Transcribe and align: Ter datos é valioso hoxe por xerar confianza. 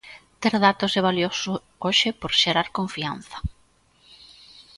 Ter 0.41 0.53
datos 0.67 0.91
é 0.99 1.01
valioso 1.09 1.53
hoxe 1.85 2.09
por 2.19 2.31
xerar 2.41 2.67
confianza. 2.79 3.37